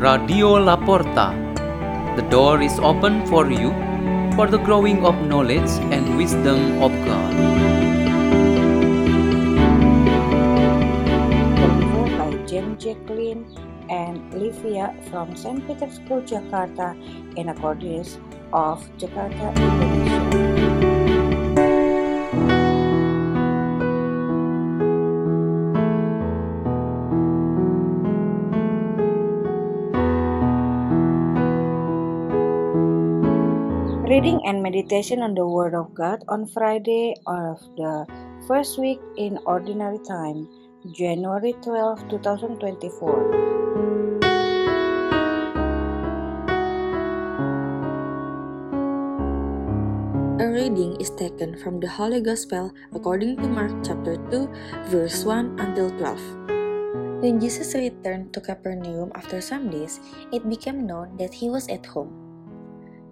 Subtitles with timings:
[0.00, 1.36] Radio La Porta.
[2.16, 3.68] The door is open for you
[4.34, 7.34] for the growing of knowledge and wisdom of God.
[12.16, 13.44] By Jeane Jacklyline
[13.90, 15.60] and Lifia from St.
[15.68, 16.96] Peter's School, Jakarta,
[17.36, 18.16] in Archdiocese
[18.54, 20.59] of Jakarta, Indonesia.
[34.10, 38.10] Reading and meditation on the Word of God on Friday of the
[38.50, 40.50] first week in Ordinary Time,
[40.90, 42.58] January 12, 2024.
[50.42, 55.62] A reading is taken from the Holy Gospel according to Mark chapter 2, verse 1
[55.62, 57.22] until 12.
[57.22, 60.02] When Jesus returned to Capernaum after some days,
[60.34, 62.29] it became known that he was at home.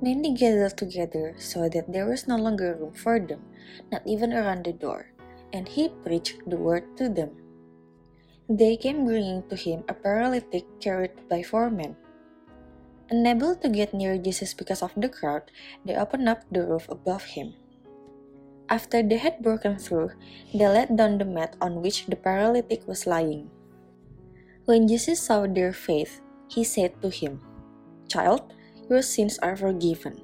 [0.00, 3.40] Many gathered together so that there was no longer room for them,
[3.90, 5.08] not even around the door,
[5.52, 7.32] and he preached the word to them.
[8.48, 11.96] They came bringing to him a paralytic carried by four men.
[13.08, 15.50] Unable to get near Jesus because of the crowd,
[15.84, 17.54] they opened up the roof above him.
[18.68, 20.10] After they had broken through,
[20.52, 23.48] they let down the mat on which the paralytic was lying.
[24.66, 27.40] When Jesus saw their faith, he said to him,
[28.10, 28.52] Child,
[28.88, 30.20] your sins are forgiven.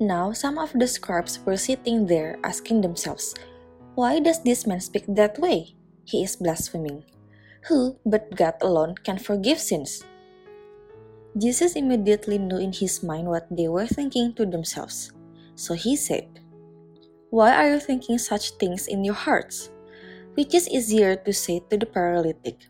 [0.00, 3.34] Now some of the scribes were sitting there asking themselves,
[3.94, 5.76] Why does this man speak that way?
[6.04, 7.04] He is blaspheming.
[7.68, 10.02] Who but God alone can forgive sins?
[11.36, 15.12] Jesus immediately knew in his mind what they were thinking to themselves.
[15.54, 16.26] So he said,
[17.28, 19.70] Why are you thinking such things in your hearts?
[20.34, 22.66] Which is easier to say to the paralytic,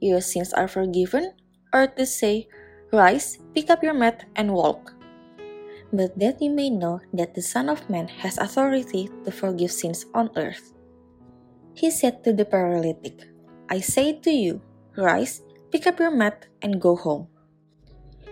[0.00, 1.32] Your sins are forgiven,
[1.72, 2.48] or to say,
[2.92, 4.94] Rise, pick up your mat, and walk?
[5.92, 10.06] But that you may know that the Son of Man has authority to forgive sins
[10.14, 10.72] on earth.
[11.74, 13.26] He said to the paralytic,
[13.68, 14.62] I say to you,
[14.96, 17.28] Rise, pick up your mat, and go home.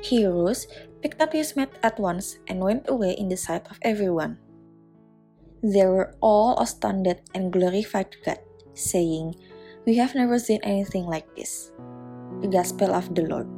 [0.01, 0.67] He rose,
[1.03, 4.39] picked up his mat at once, and went away in the sight of everyone.
[5.63, 8.39] They were all astounded and glorified God,
[8.75, 9.35] saying,
[9.87, 11.73] We have never seen anything like this.
[12.43, 13.54] The Gospel of the Lord.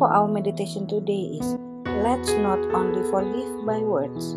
[0.00, 1.60] For our meditation today is
[2.00, 4.32] Let's not only forgive by words.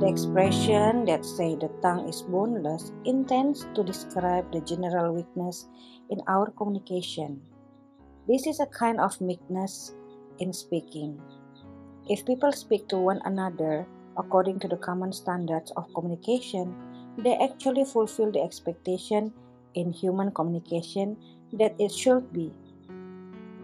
[0.00, 5.68] The expression that say the tongue is boneless intends to describe the general weakness
[6.08, 7.44] in our communication.
[8.24, 9.92] This is a kind of meekness
[10.38, 11.20] in speaking.
[12.08, 13.84] If people speak to one another
[14.16, 16.72] according to the common standards of communication,
[17.20, 19.34] they actually fulfill the expectation
[19.74, 21.20] in human communication
[21.52, 22.48] that it should be.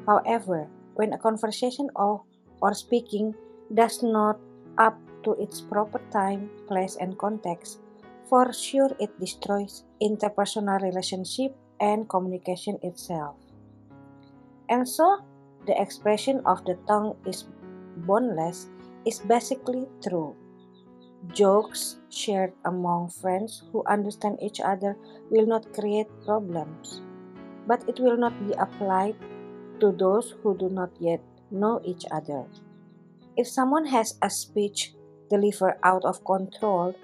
[0.05, 2.23] However, when a conversation or,
[2.61, 3.35] or speaking
[3.73, 4.39] does not
[4.79, 7.81] up to its proper time, place, and context,
[8.29, 13.37] for sure it destroys interpersonal relationship and communication itself.
[14.69, 15.21] And so,
[15.67, 17.45] the expression of the tongue is
[18.05, 18.69] boneless
[19.07, 20.37] is basically true.
[21.33, 24.97] Jokes shared among friends who understand each other
[25.31, 27.01] will not create problems,
[27.67, 29.17] but it will not be applied
[29.85, 31.21] to those who do not yet
[31.53, 32.49] know each other.
[33.37, 34.97] If someone has a speech
[35.29, 36.97] delivered out of control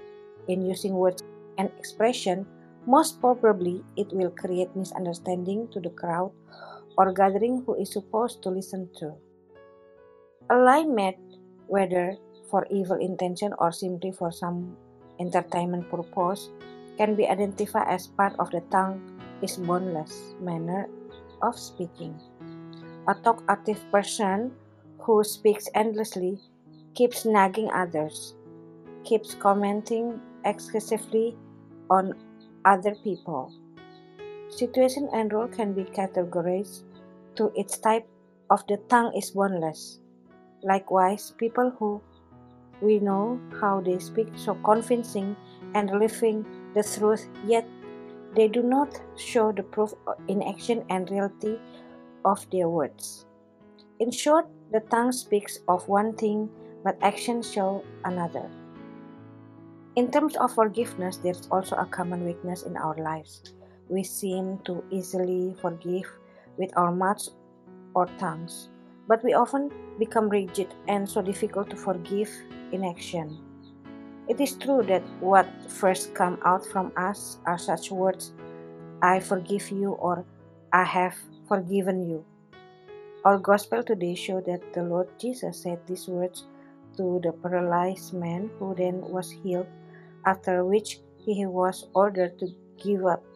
[0.48, 1.20] in using words
[1.60, 2.48] and expression,
[2.88, 6.32] most probably it will create misunderstanding to the crowd
[6.96, 9.12] or gathering who is supposed to listen to.
[10.48, 11.20] A lie made,
[11.68, 12.16] whether
[12.48, 14.74] for evil intention or simply for some
[15.20, 16.48] entertainment purpose,
[16.96, 19.04] can be identified as part of the tongue
[19.42, 20.88] is boneless manner
[21.42, 22.16] of speaking.
[23.10, 24.52] A talkative person
[25.00, 26.38] who speaks endlessly
[26.94, 28.36] keeps nagging others,
[29.02, 31.36] keeps commenting excessively
[31.90, 32.14] on
[32.64, 33.52] other people.
[34.48, 36.84] Situation and role can be categorized
[37.34, 38.06] to its type
[38.48, 39.98] of the tongue is boneless.
[40.62, 42.00] Likewise, people who
[42.80, 45.34] we know how they speak so convincing
[45.74, 47.66] and living the truth, yet
[48.36, 49.94] they do not show the proof
[50.28, 51.58] in action and reality
[52.24, 53.26] of their words.
[53.98, 56.48] In short, the tongue speaks of one thing,
[56.84, 58.48] but actions show another.
[59.96, 63.42] In terms of forgiveness, there's also a common weakness in our lives.
[63.88, 66.06] We seem to easily forgive
[66.56, 67.30] with our mouths
[67.94, 68.68] or tongues,
[69.08, 72.30] but we often become rigid and so difficult to forgive
[72.72, 73.36] in action.
[74.28, 78.32] It is true that what first come out from us are such words,
[79.02, 80.24] I forgive you or
[80.72, 81.16] I have
[81.50, 82.22] forgiven you.
[83.26, 86.46] Our gospel today show that the Lord Jesus said these words
[86.96, 89.66] to the paralyzed man who then was healed,
[90.24, 93.26] after which he was ordered to give up,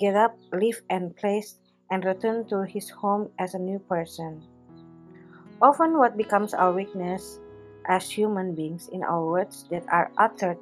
[0.00, 1.62] get up, leave and place,
[1.94, 4.42] and return to his home as a new person.
[5.62, 7.38] Often, what becomes our weakness
[7.86, 10.58] as human beings in our words that are uttered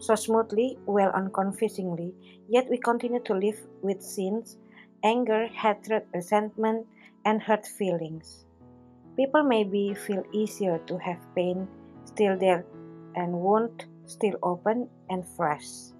[0.00, 2.14] so smoothly, well unconvincingly,
[2.48, 4.56] yet we continue to live with sins,
[5.02, 6.86] anger, hatred, resentment,
[7.24, 8.44] and hurt feelings.
[9.16, 11.68] People maybe feel easier to have pain
[12.04, 12.64] still there
[13.14, 15.92] and wound still open and fresh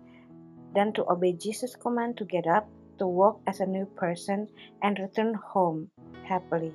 [0.75, 2.69] than to obey Jesus' command to get up,
[2.99, 4.49] to walk as a new person,
[4.83, 5.91] and return home
[6.25, 6.73] happily.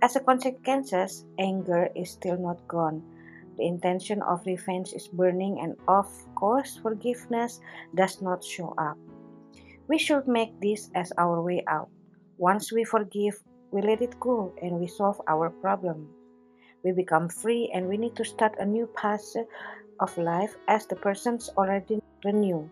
[0.00, 0.92] As a consequence,
[1.38, 3.02] anger is still not gone.
[3.56, 7.60] The intention of revenge is burning, and of course, forgiveness
[7.94, 8.96] does not show up.
[9.88, 11.88] We should make this as our way out.
[12.36, 13.40] Once we forgive,
[13.72, 16.08] we let it go and we solve our problem.
[16.84, 19.24] We become free and we need to start a new path
[20.00, 22.68] of life as the persons already renew.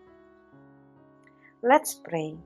[1.63, 2.37] Let's pray.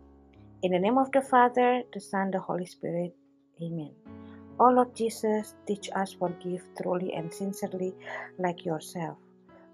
[0.64, 3.14] In the name of the Father, the Son, the Holy Spirit.
[3.62, 3.92] Amen.
[4.60, 7.94] O Lord Jesus, teach us forgive truly and sincerely
[8.40, 9.18] like yourself.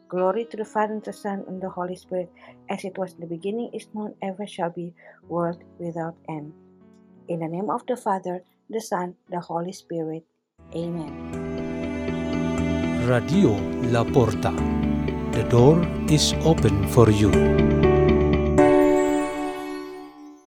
[0.08, 2.32] Glory to the Father, and the Son, and the Holy Spirit,
[2.70, 4.94] as it was in the beginning, is now, ever shall be,
[5.28, 6.54] world without end.
[7.28, 10.24] In the name of the Father, the Son, the Holy Spirit.
[10.74, 11.12] Amen.
[13.08, 13.60] Radio
[13.92, 14.54] La Porta.
[15.32, 17.87] The door is open for you.